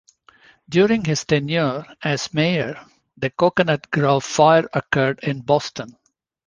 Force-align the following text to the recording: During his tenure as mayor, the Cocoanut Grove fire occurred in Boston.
During 0.67 1.05
his 1.05 1.25
tenure 1.25 1.85
as 2.01 2.33
mayor, 2.33 2.83
the 3.17 3.29
Cocoanut 3.29 3.91
Grove 3.91 4.23
fire 4.23 4.67
occurred 4.73 5.19
in 5.21 5.41
Boston. 5.41 5.95